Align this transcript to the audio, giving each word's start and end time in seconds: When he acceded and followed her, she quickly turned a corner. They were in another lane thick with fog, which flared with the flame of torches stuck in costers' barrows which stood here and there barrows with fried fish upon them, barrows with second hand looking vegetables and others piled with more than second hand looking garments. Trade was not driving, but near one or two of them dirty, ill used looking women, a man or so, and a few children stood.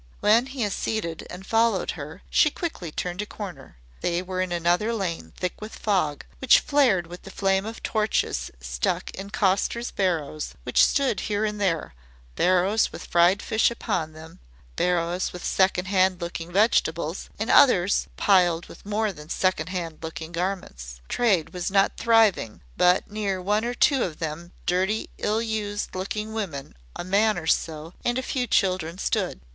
When 0.19 0.47
he 0.47 0.65
acceded 0.65 1.27
and 1.29 1.45
followed 1.45 1.91
her, 1.91 2.23
she 2.31 2.49
quickly 2.49 2.91
turned 2.91 3.21
a 3.21 3.27
corner. 3.27 3.77
They 3.99 4.23
were 4.23 4.41
in 4.41 4.51
another 4.51 4.95
lane 4.95 5.31
thick 5.37 5.61
with 5.61 5.75
fog, 5.75 6.25
which 6.39 6.57
flared 6.59 7.05
with 7.05 7.21
the 7.21 7.29
flame 7.29 7.67
of 7.67 7.83
torches 7.83 8.49
stuck 8.59 9.11
in 9.11 9.29
costers' 9.29 9.91
barrows 9.91 10.55
which 10.63 10.83
stood 10.83 11.19
here 11.29 11.45
and 11.45 11.61
there 11.61 11.93
barrows 12.35 12.91
with 12.91 13.05
fried 13.05 13.43
fish 13.43 13.69
upon 13.69 14.13
them, 14.13 14.39
barrows 14.75 15.31
with 15.33 15.45
second 15.45 15.85
hand 15.85 16.19
looking 16.19 16.51
vegetables 16.51 17.29
and 17.37 17.51
others 17.51 18.07
piled 18.17 18.65
with 18.65 18.83
more 18.87 19.13
than 19.13 19.29
second 19.29 19.69
hand 19.69 19.99
looking 20.01 20.31
garments. 20.31 20.99
Trade 21.09 21.53
was 21.53 21.69
not 21.69 21.95
driving, 21.95 22.61
but 22.75 23.11
near 23.11 23.39
one 23.39 23.63
or 23.63 23.75
two 23.75 24.01
of 24.01 24.17
them 24.17 24.51
dirty, 24.65 25.11
ill 25.19 25.43
used 25.43 25.93
looking 25.93 26.33
women, 26.33 26.75
a 26.95 27.03
man 27.03 27.37
or 27.37 27.45
so, 27.45 27.93
and 28.03 28.17
a 28.17 28.23
few 28.23 28.47
children 28.47 28.97
stood. 28.97 29.39